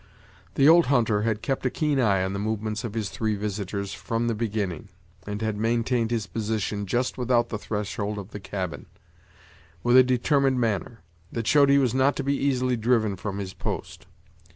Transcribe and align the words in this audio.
The 0.55 0.67
old 0.67 0.87
hunter 0.87 1.21
had 1.21 1.43
kept 1.43 1.63
a 1.63 1.69
keen 1.69 1.99
eye 1.99 2.23
on 2.23 2.33
the 2.33 2.39
movements 2.39 2.83
of 2.83 2.95
his 2.95 3.11
three 3.11 3.35
visitors, 3.35 3.93
from 3.93 4.27
the 4.27 4.33
beginning, 4.33 4.87
and 5.27 5.43
had 5.43 5.57
maintained 5.57 6.09
his 6.09 6.25
position, 6.25 6.87
just 6.87 7.19
without 7.19 7.49
the 7.49 7.59
threshold 7.59 8.17
of 8.17 8.31
the 8.31 8.39
cabin, 8.39 8.87
with 9.83 9.95
a 9.95 10.01
determined 10.01 10.59
manner, 10.59 11.01
that 11.31 11.45
showed 11.45 11.69
he 11.69 11.77
was 11.77 11.93
not 11.93 12.15
to 12.15 12.23
be 12.23 12.35
easily 12.35 12.75
driven 12.75 13.15
from 13.15 13.37
his 13.37 13.53
post. 13.53 14.07